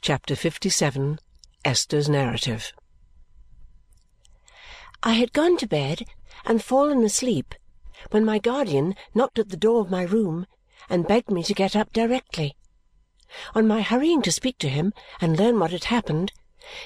[0.00, 1.18] Chapter 57
[1.64, 2.72] Esther's Narrative
[5.02, 6.04] I had gone to bed
[6.44, 7.54] and fallen asleep
[8.10, 10.46] when my guardian knocked at the door of my room
[10.88, 12.56] and begged me to get up directly.
[13.54, 16.32] On my hurrying to speak to him and learn what had happened,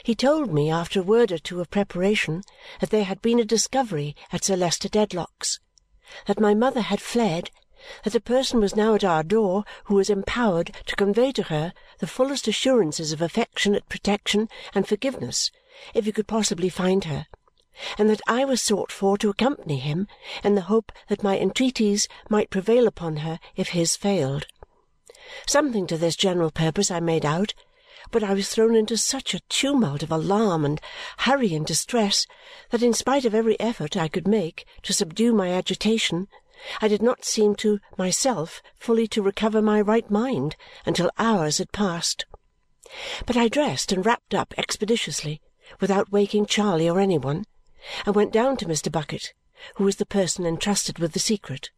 [0.05, 2.43] he told me, after a word or two of preparation,
[2.81, 5.59] that there had been a discovery at Sir Leicester Dedlock's,
[6.27, 7.51] that my mother had fled,
[8.05, 11.73] that a person was now at our door who was empowered to convey to her
[11.99, 15.51] the fullest assurances of affectionate protection and forgiveness
[15.95, 17.27] if he could possibly find her,
[17.97, 20.06] and that I was sought for to accompany him
[20.45, 24.47] in the hope that my entreaties might prevail upon her if his failed.
[25.47, 27.55] Something to this general purpose I made out,
[28.11, 30.81] but I was thrown into such a tumult of alarm and
[31.19, 32.27] hurry and distress
[32.70, 36.28] that in spite of every effort I could make to subdue my agitation,
[36.80, 41.73] I did not seem to myself fully to recover my right mind until hours had
[41.73, 42.27] passed.
[43.24, 45.41] But I dressed and wrapped up expeditiously,
[45.80, 47.44] without waking Charley or any one,
[48.05, 48.91] and went down to Mr.
[48.91, 49.33] Bucket,
[49.77, 51.70] who was the person entrusted with the secret.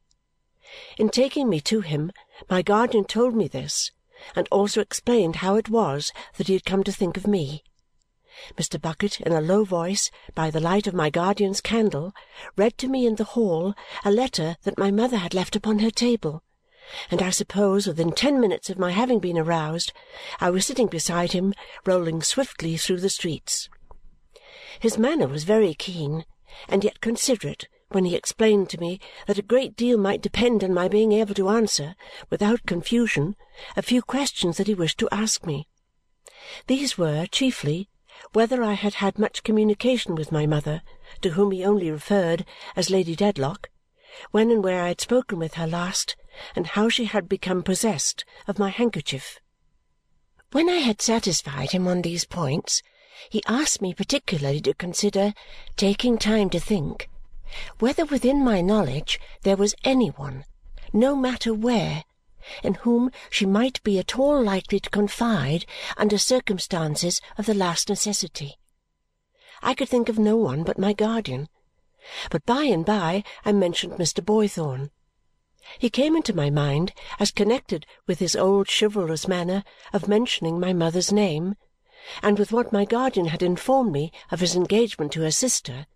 [0.97, 2.13] In taking me to him,
[2.49, 3.91] my guardian told me this
[4.35, 7.63] and also explained how it was that he had come to think of me.
[8.57, 8.81] Mr.
[8.81, 12.13] Bucket, in a low voice, by the light of my guardian's candle,
[12.57, 13.75] read to me in the hall
[14.05, 16.43] a letter that my mother had left upon her table,
[17.11, 19.93] and I suppose within ten minutes of my having been aroused,
[20.41, 21.55] I was sitting beside him,
[21.87, 23.69] rolling swiftly through the streets.
[24.81, 26.25] His manner was very keen,
[26.69, 30.73] and yet considerate when he explained to me that a great deal might depend on
[30.73, 31.95] my being able to answer,
[32.31, 33.37] without confusion,
[33.77, 35.69] a few questions that he wished to ask me.
[36.67, 37.89] These were, chiefly,
[38.33, 40.83] whether I had had much communication with my mother,
[41.21, 42.45] to whom he only referred
[42.77, 43.71] as Lady Dedlock,
[44.31, 46.17] when and where I had spoken with her last,
[46.55, 49.41] and how she had become possessed of my handkerchief.
[50.53, 52.83] When I had satisfied him on these points,
[53.31, 55.35] he asked me particularly to consider,
[55.77, 57.09] taking time to think,
[57.79, 60.45] whether within my knowledge there was any one,
[60.93, 62.05] no matter where,
[62.63, 65.67] in whom she might be at all likely to confide
[65.97, 68.59] under circumstances of the last necessity.
[69.63, 71.49] I could think of no one but my guardian,
[72.31, 74.25] but by and by I mentioned Mr.
[74.25, 74.91] Boythorn.
[75.79, 80.73] He came into my mind as connected with his old chivalrous manner of mentioning my
[80.73, 81.55] mother's name
[82.23, 85.87] and with what my guardian had informed me of his engagement to her sister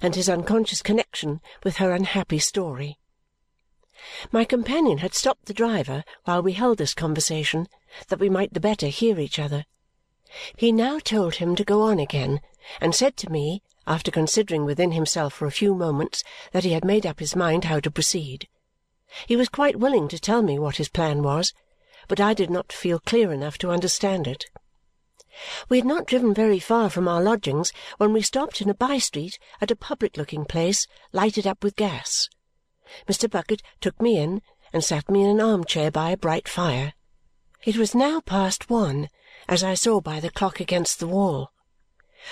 [0.00, 2.98] and his unconscious connexion with her unhappy story.
[4.30, 7.68] My companion had stopped the driver while we held this conversation
[8.08, 9.64] that we might the better hear each other.
[10.56, 12.40] He now told him to go on again
[12.80, 16.84] and said to me, after considering within himself for a few moments that he had
[16.84, 18.48] made up his mind how to proceed,
[19.26, 21.52] he was quite willing to tell me what his plan was,
[22.08, 24.46] but I did not feel clear enough to understand it.
[25.68, 28.98] We had not driven very far from our lodgings when we stopped in a by
[28.98, 32.28] street at a public looking place lighted up with gas.
[33.08, 33.30] Mr.
[33.30, 34.42] Bucket took me in
[34.72, 36.94] and sat me in an arm chair by a bright fire.
[37.64, 39.08] It was now past one,
[39.48, 41.52] as I saw by the clock against the wall.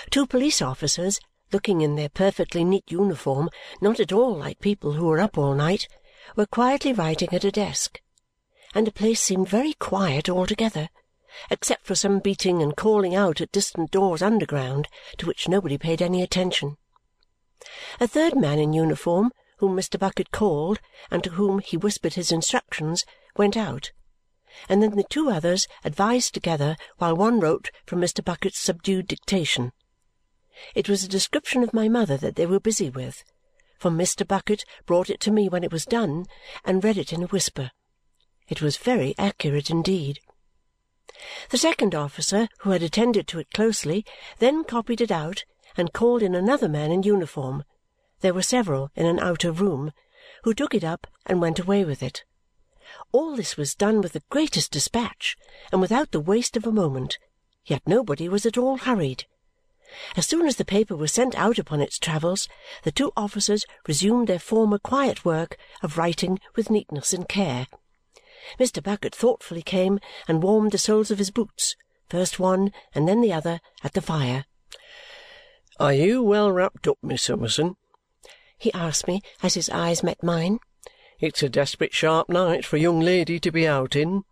[0.09, 1.19] Two police officers,
[1.51, 3.49] looking in their perfectly neat uniform
[3.81, 5.87] not at all like people who were up all night,
[6.35, 8.01] were quietly writing at a desk,
[8.73, 10.89] and the place seemed very quiet altogether
[11.49, 16.01] except for some beating and calling out at distant doors underground, to which nobody paid
[16.01, 16.77] any attention.
[17.99, 19.99] A third man in uniform, whom Mr.
[19.99, 20.79] Bucket called
[21.11, 23.05] and to whom he whispered his instructions,
[23.37, 23.91] went out,
[24.67, 28.25] and then the two others advised together while one wrote from Mr.
[28.25, 29.71] Bucket's subdued dictation.
[30.73, 33.23] It was a description of my mother that they were busy with,
[33.77, 34.27] for Mr.
[34.27, 36.25] Bucket brought it to me when it was done
[36.65, 37.69] and read it in a whisper.
[38.49, 40.19] It was very accurate indeed.
[41.51, 44.05] The second officer, who had attended to it closely,
[44.39, 45.43] then copied it out
[45.77, 47.63] and called in another man in uniform
[48.21, 49.91] there were several in an outer room
[50.43, 52.23] who took it up and went away with it.
[53.11, 55.37] All this was done with the greatest dispatch
[55.71, 57.17] and without the waste of a moment,
[57.65, 59.25] yet nobody was at all hurried.
[60.15, 62.47] As soon as the paper was sent out upon its travels,
[62.83, 67.67] the two officers resumed their former quiet work of writing with neatness and care.
[68.59, 68.81] Mr.
[68.81, 71.75] Bucket thoughtfully came and warmed the soles of his boots,
[72.07, 74.45] first one and then the other, at the fire.
[75.79, 77.75] "Are you well wrapped up, Miss Summerson?"
[78.61, 80.59] He asked me as his eyes met mine.
[81.19, 84.23] "It's a desperate sharp night for a young lady to be out in."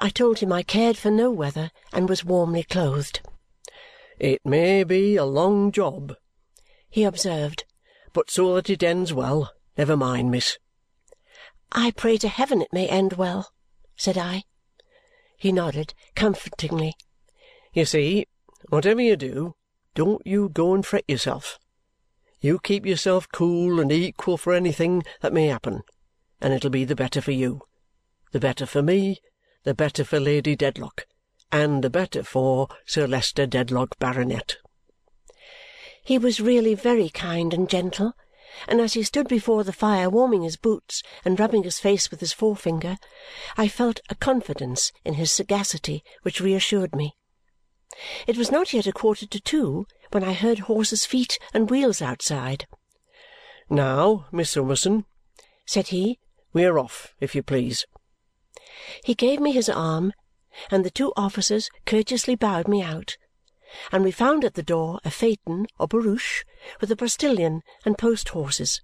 [0.00, 3.20] I told him I cared for no weather and was warmly clothed.
[4.18, 6.16] "It may be a long job,"
[6.90, 7.64] he observed,
[8.12, 10.58] "but so that it ends well, never mind, miss.
[11.70, 13.52] I pray to heaven it may end well,"
[13.96, 14.42] said I.
[15.36, 16.96] He nodded comfortingly
[17.72, 18.26] You see,
[18.68, 19.54] whatever you do,
[19.94, 21.60] don't you go and fret yourself.
[22.42, 25.84] You keep yourself cool and equal for anything that may happen,
[26.40, 27.62] and it'll be the better for you,
[28.32, 29.20] the better for me,
[29.62, 31.06] the better for Lady Dedlock,
[31.52, 34.56] and the better for Sir Leicester Dedlock, Baronet.
[36.02, 38.14] He was really very kind and gentle,
[38.66, 42.18] and as he stood before the fire warming his boots and rubbing his face with
[42.18, 42.96] his forefinger,
[43.56, 47.14] I felt a confidence in his sagacity which reassured me.
[48.26, 52.00] It was not yet a quarter to two when I heard horses' feet and wheels
[52.00, 52.66] outside.
[53.68, 55.06] "Now, Miss Summerson,"
[55.66, 56.18] said he,
[56.52, 57.86] "we're off, if you please."
[59.04, 60.12] He gave me his arm,
[60.70, 63.16] and the two officers courteously bowed me out
[63.90, 66.44] and we found at the door a phaeton or barouche
[66.80, 68.82] with a postilion and post horses.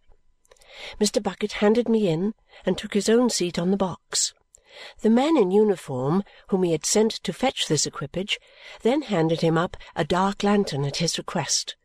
[1.00, 1.22] Mr.
[1.22, 2.34] Bucket handed me in
[2.64, 4.32] and took his own seat on the box.
[5.00, 8.38] The man in uniform whom he had sent to fetch this equipage
[8.82, 11.76] then handed him up a dark lantern at his request,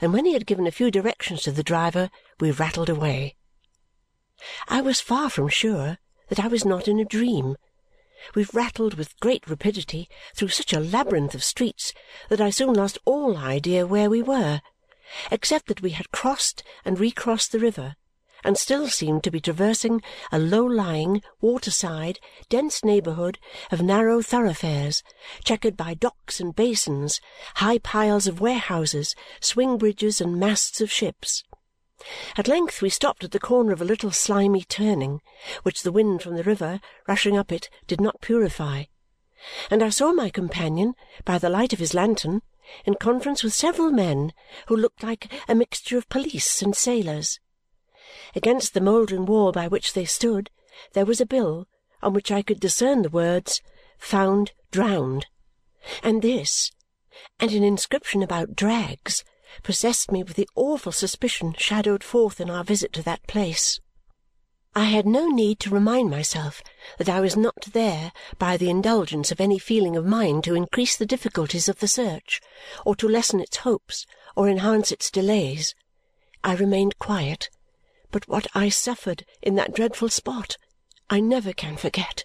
[0.00, 2.10] and when he had given a few directions to the driver,
[2.40, 3.36] we rattled away.
[4.68, 5.98] I was far from sure
[6.28, 7.56] that I was not in a dream
[8.34, 11.92] we rattled with great rapidity through such a labyrinth of streets
[12.28, 14.60] that I soon lost all idea where we were,
[15.30, 17.96] except that we had crossed and recrossed the river
[18.44, 23.38] and still seemed to be traversing a low-lying, water-side, dense neighbourhood
[23.70, 25.02] of narrow thoroughfares,
[25.44, 27.20] checkered by docks and basins,
[27.56, 31.44] high piles of warehouses, swing-bridges, and masts of ships.
[32.36, 35.20] At length we stopped at the corner of a little slimy turning,
[35.64, 38.84] which the wind from the river rushing up it did not purify,
[39.70, 40.94] and I saw my companion,
[41.24, 42.42] by the light of his lantern,
[42.84, 44.32] in conference with several men
[44.66, 47.40] who looked like a mixture of police and sailors.
[48.34, 50.48] Against the mouldering wall by which they stood
[50.94, 51.68] there was a bill
[52.02, 53.60] on which I could discern the words
[53.98, 55.26] "Found drowned,"
[56.02, 56.72] and this,
[57.38, 59.24] and an inscription about drags
[59.62, 63.78] possessed me with the awful suspicion shadowed forth in our visit to that place.
[64.74, 66.62] I had no need to remind myself
[66.96, 70.96] that I was not there by the indulgence of any feeling of mine to increase
[70.96, 72.40] the difficulties of the search,
[72.86, 75.74] or to lessen its hopes, or enhance its delays.
[76.42, 77.50] I remained quiet,
[78.10, 80.56] but what I suffered in that dreadful spot
[81.10, 82.24] I never can forget,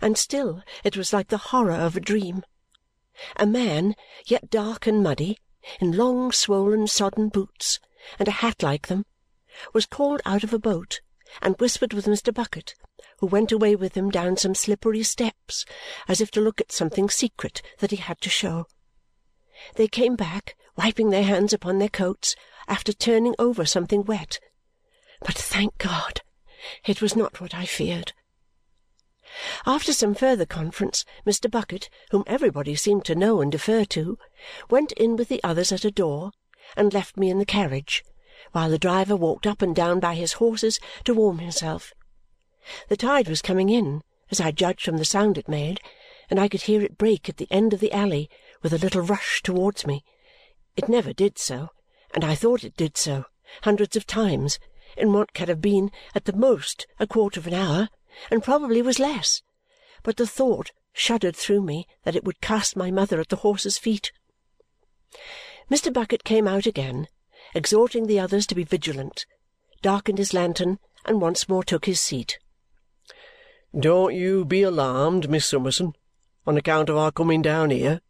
[0.00, 2.42] and still it was like the horror of a dream.
[3.36, 3.94] A man,
[4.26, 5.38] yet dark and muddy,
[5.80, 7.78] in long swollen sodden boots
[8.18, 9.04] and a hat like them,
[9.74, 11.00] was called out of a boat
[11.42, 12.32] and whispered with Mr.
[12.32, 12.74] Bucket,
[13.18, 15.64] who went away with him down some slippery steps
[16.08, 18.66] as if to look at something secret that he had to show.
[19.76, 22.34] They came back, wiping their hands upon their coats
[22.66, 24.40] after turning over something wet.
[25.20, 26.22] But thank God
[26.84, 28.12] it was not what I feared.
[29.64, 31.50] After some further conference, Mr.
[31.50, 34.18] Bucket, whom everybody seemed to know and defer to,
[34.70, 36.32] went in with the others at a door
[36.76, 38.02] and left me in the carriage,
[38.52, 41.92] while the driver walked up and down by his horses to warm himself.
[42.88, 45.80] The tide was coming in, as I judged from the sound it made,
[46.28, 48.28] and I could hear it break at the end of the alley
[48.62, 50.04] with a little rush towards me.
[50.76, 51.68] It never did so,
[52.14, 53.24] and I thought it did so,
[53.62, 54.58] hundreds of times,
[54.96, 57.88] in what can have been at the most a quarter of an hour
[58.30, 59.42] and probably was less,
[60.02, 63.78] but the thought shuddered through me that it would cast my mother at the horse's
[63.78, 64.12] feet.
[65.70, 65.92] Mr.
[65.92, 67.08] Bucket came out again,
[67.54, 69.26] exhorting the others to be vigilant,
[69.82, 72.38] darkened his lantern, and once more took his seat.
[73.78, 75.94] "Don't you be alarmed, Miss Summerson,
[76.46, 78.00] on account of our coming down here,"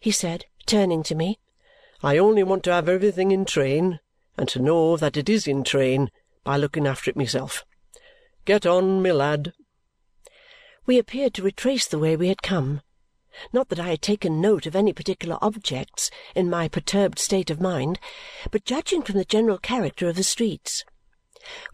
[0.00, 1.38] he said, turning to me.
[2.02, 3.98] "I only want to have everything in train
[4.36, 6.10] and to know that it is in train
[6.44, 7.64] by looking after it myself.
[8.44, 9.52] Get on, my lad!"
[10.86, 12.82] We appeared to retrace the way we had come.
[13.52, 17.60] Not that I had taken note of any particular objects in my perturbed state of
[17.60, 17.98] mind,
[18.50, 20.84] but judging from the general character of the streets.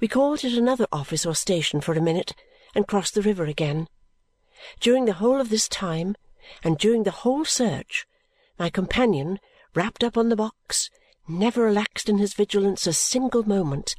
[0.00, 2.34] We called at another office or station for a minute
[2.74, 3.88] and crossed the river again.
[4.80, 6.16] During the whole of this time,
[6.64, 8.06] and during the whole search,
[8.58, 9.38] my companion,
[9.74, 10.90] wrapped up on the box,
[11.28, 13.94] never relaxed in his vigilance a single moment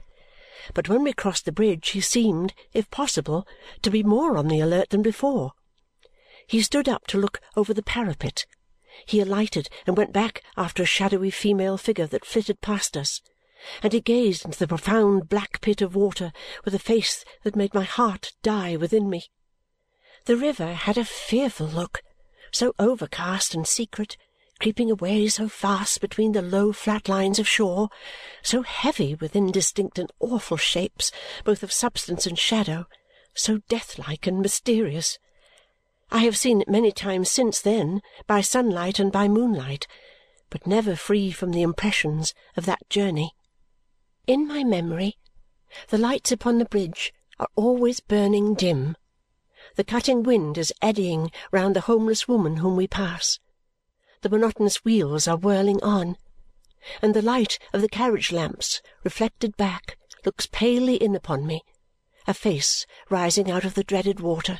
[0.73, 3.45] but when we crossed the bridge he seemed, if possible,
[3.81, 5.53] to be more on the alert than before.
[6.47, 8.45] He stood up to look over the parapet.
[9.05, 13.21] He alighted and went back after a shadowy female figure that flitted past us,
[13.81, 16.31] and he gazed into the profound black pit of water
[16.63, 19.25] with a face that made my heart die within me.
[20.25, 22.01] The river had a fearful look,
[22.51, 24.15] so overcast and secret
[24.63, 27.89] creeping away so fast between the low flat lines of shore,
[28.41, 31.11] so heavy with indistinct and awful shapes
[31.43, 32.85] both of substance and shadow,
[33.33, 35.19] so death-like and mysterious.
[36.13, 39.85] I have seen it many times since then, by sunlight and by moonlight,
[40.49, 43.33] but never free from the impressions of that journey.
[44.27, 45.17] In my memory,
[45.89, 48.95] the lights upon the bridge are always burning dim.
[49.75, 53.39] The cutting wind is eddying round the homeless woman whom we pass.
[54.23, 56.15] The monotonous wheels are whirling on,
[57.01, 61.61] and the light of the carriage lamps, reflected back, looks palely in upon me,
[62.25, 64.59] a face rising out of the dreaded water.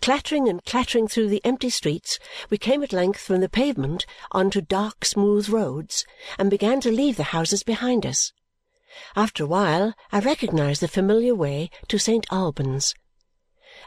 [0.00, 4.50] Clattering and clattering through the empty streets, we came at length from the pavement on
[4.52, 6.06] to dark smooth roads
[6.38, 8.32] and began to leave the houses behind us.
[9.14, 12.26] After a while I recognized the familiar way to St.
[12.32, 12.94] Albans.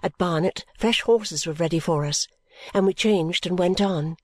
[0.03, 2.27] At Barnet fresh horses were ready for us,
[2.75, 4.17] and we changed and went on.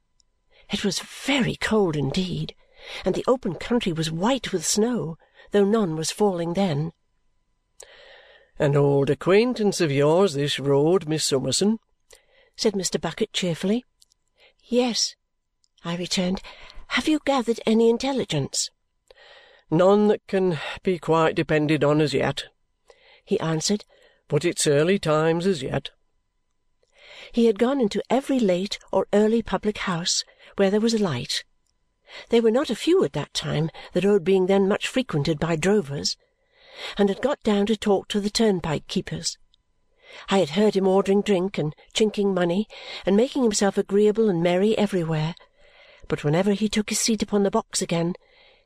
[0.71, 2.55] It was very cold indeed,
[3.03, 5.17] and the open country was white with snow,
[5.51, 6.93] though none was falling then.
[8.57, 11.79] "An old acquaintance of yours, this road, Miss Summerson?"
[12.55, 13.01] said Mr.
[13.01, 13.83] Bucket cheerfully.
[14.63, 15.15] "Yes,"
[15.83, 16.41] I returned.
[16.87, 18.69] "Have you gathered any intelligence?"
[19.69, 22.45] "None that can be quite depended on as yet,"
[23.25, 23.83] he answered,
[24.29, 25.89] "but it's early times as yet."
[27.33, 30.23] He had gone into every late or early public house
[30.57, 31.43] where there was a light.
[32.29, 35.55] They were not a few at that time, the road being then much frequented by
[35.55, 36.17] drovers
[36.97, 39.37] and had got down to talk to the turnpike keepers.
[40.29, 42.67] I had heard him ordering drink and chinking money
[43.05, 45.35] and making himself agreeable and merry everywhere,
[46.07, 48.15] but whenever he took his seat upon the box again,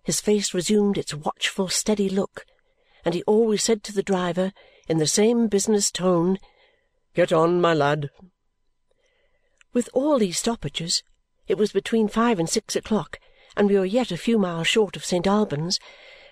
[0.04, 2.46] his face resumed its watchful steady look,
[3.04, 4.51] and he always said to the driver,
[4.88, 6.38] in the same business tone,
[7.15, 8.10] "Get on, my lad!"
[9.74, 11.04] With all these stoppages,
[11.48, 13.20] it was between five and six o'clock,
[13.56, 15.28] and we were yet a few miles short of St.
[15.28, 15.80] Albans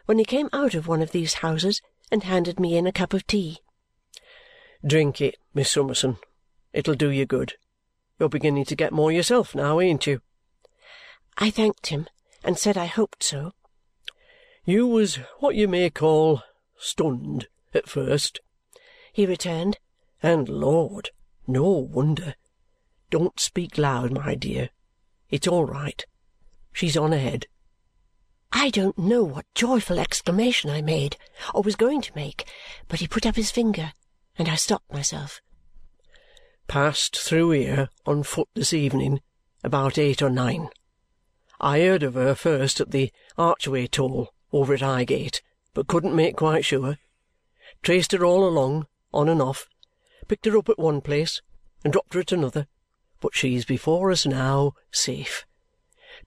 [0.05, 3.13] when he came out of one of these houses and handed me in a cup
[3.13, 3.59] of tea.
[4.85, 6.17] "Drink it, Miss Summerson.
[6.73, 7.55] It'll do you good.
[8.19, 10.21] You're beginning to get more yourself now, ain't you?"
[11.37, 12.07] I thanked him
[12.43, 13.53] and said I hoped so.
[14.65, 16.41] "You was what you may call
[16.77, 18.41] stunned at first,"
[19.13, 19.79] he returned,
[20.21, 21.11] "and Lord,
[21.47, 22.35] no wonder!
[23.09, 24.69] Don't speak loud, my dear.
[25.33, 26.05] It's all right.
[26.73, 27.47] She's on ahead.
[28.51, 31.17] I don't know what joyful exclamation I made
[31.55, 32.47] or was going to make,
[32.87, 33.93] but he put up his finger,
[34.37, 35.41] and I stopped myself.
[36.67, 39.21] "Passed through here on foot this evening
[39.63, 40.69] about eight or nine.
[41.59, 45.41] I heard of her first at the Archway toll over at Highgate,
[45.73, 46.99] but couldn't make quite sure.
[47.81, 49.67] Traced her all along, on and off.
[50.27, 51.41] Picked her up at one place
[51.83, 52.67] and dropped her at another,
[53.23, 55.45] but she's before us now, safe.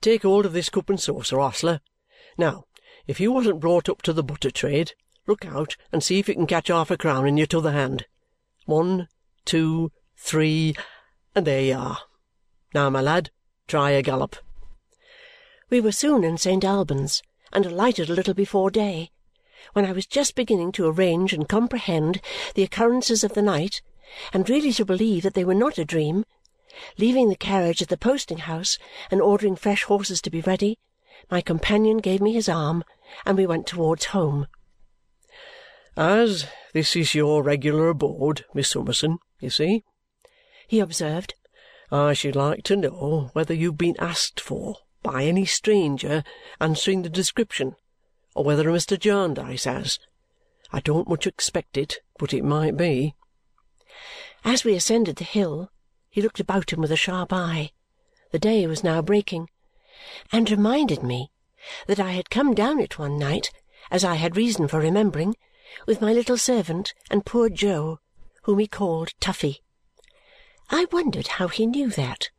[0.01, 1.79] Take hold of this cup and saucer, ostler.
[2.39, 2.63] Now,
[3.05, 4.93] if you wasn't brought up to the butter trade,
[5.27, 8.07] look out and see if you can catch half a crown in your t'other hand.
[8.65, 9.09] One,
[9.45, 10.75] two, three,
[11.35, 11.99] and there you are.
[12.73, 13.29] Now, my lad,
[13.67, 14.35] try a gallop."
[15.69, 16.65] We were soon in St.
[16.65, 17.21] Albans
[17.53, 19.11] and alighted a little before day,
[19.73, 22.21] when I was just beginning to arrange and comprehend
[22.55, 23.83] the occurrences of the night
[24.33, 26.25] and really to believe that they were not a dream.
[26.97, 28.77] Leaving the carriage at the posting-house
[29.09, 30.77] and ordering fresh horses to be ready,
[31.31, 32.83] my companion gave me his arm,
[33.25, 34.47] and we went towards home.
[35.95, 39.83] "As this is your regular abode, Miss Summerson, you see,"
[40.67, 41.33] he observed,
[41.91, 46.23] "I should like to know whether you've been asked for by any stranger
[46.59, 47.75] answering the description
[48.35, 48.99] or whether a Mr.
[48.99, 49.99] Jarndyce has.
[50.71, 53.15] I don't much expect it, but it might be."
[54.43, 55.71] As we ascended the hill,
[56.17, 57.69] he looked about him with a sharp eye
[58.31, 59.47] the day was now breaking
[60.31, 61.29] and reminded me
[61.85, 63.51] that I had come down it one night,
[63.91, 65.35] as I had reason for remembering,
[65.85, 67.99] with my little servant and poor Jo,
[68.45, 69.61] whom he called Toughey.
[70.71, 72.31] I wondered how he knew that.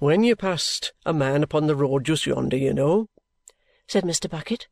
[0.00, 3.08] "When you passed a man upon the road just yonder, you know,"
[3.86, 4.28] said Mr.
[4.28, 4.66] Bucket.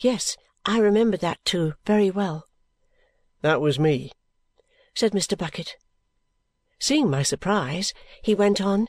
[0.00, 0.36] Yes,
[0.66, 2.48] I remember that too, very well.
[3.42, 4.10] "That was me,"
[4.92, 5.38] said Mr.
[5.38, 5.76] Bucket.
[6.82, 8.88] Seeing my surprise, he went on.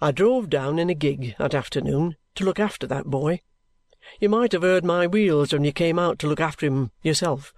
[0.00, 3.42] I drove down in a gig that afternoon to look after that boy.
[4.20, 7.52] You might have heard my wheels when you came out to look after him yourself,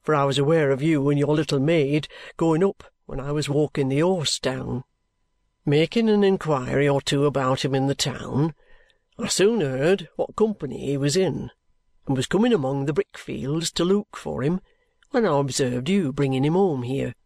[0.00, 3.48] for I was aware of you and your little maid going up when I was
[3.48, 4.84] walking the horse down.
[5.66, 8.54] Making an inquiry or two about him in the town,
[9.18, 11.50] I soon heard what company he was in
[12.06, 14.60] and was coming among the brick fields to look for him
[15.10, 17.16] when I observed you bringing him home here.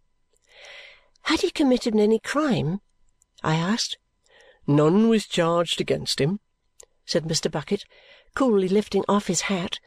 [1.25, 2.81] Had he committed any crime?
[3.43, 3.99] I asked.
[4.67, 6.41] None was charged against him,
[7.07, 7.51] said Mr.
[7.51, 7.85] Bucket,
[8.35, 9.79] coolly lifting off his hat.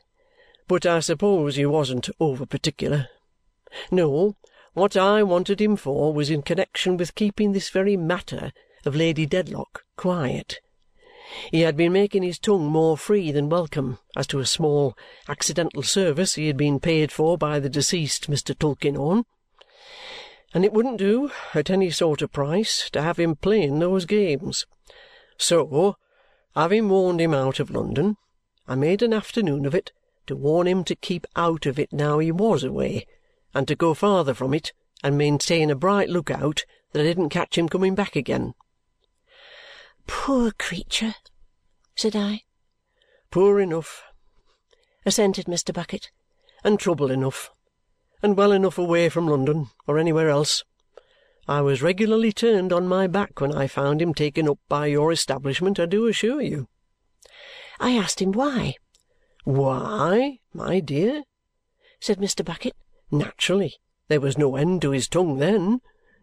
[0.68, 3.10] But I suppose you wasn't over particular.
[3.92, 4.36] No,
[4.74, 8.52] what I wanted him for was in connexion with keeping this very matter
[8.86, 10.60] of Lady Dedlock quiet.
[11.52, 15.84] He had been making his tongue more free than welcome as to a small accidental
[15.84, 18.58] service he had been paid for by the deceased Mr.
[18.58, 19.26] Tulkinghorn,
[20.54, 24.66] and it wouldn't do, at any sort of price, to have him playing those games.
[25.38, 25.98] So,
[26.56, 28.18] having warned him out of London,
[28.68, 29.92] I made an afternoon of it
[30.28, 33.06] to warn him to keep out of it now he was away
[33.54, 34.74] and to go farther from it
[35.04, 38.54] and maintain a bright look-out that I didn't catch him coming back again.
[40.06, 41.16] Poor creature!
[41.96, 42.44] said I.
[43.32, 44.04] Poor enough,
[45.06, 45.74] assented Mr.
[45.74, 46.12] Bucket.
[46.64, 47.52] And trouble enough.
[48.22, 50.64] And well enough away from London or anywhere else.
[51.48, 55.12] I was regularly turned on my back when I found him taken up by your
[55.12, 56.68] establishment, I do assure you.
[57.80, 58.76] I asked him why.
[59.46, 61.24] Why, my dear?
[62.00, 62.44] said Mr.
[62.44, 62.76] Bucket.
[63.12, 63.76] Naturally,
[64.10, 65.80] there was no end to his tongue then.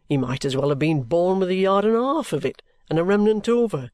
[0.06, 2.60] He might as well have been born with a yard and a half of it,
[2.90, 3.90] and a remnant over.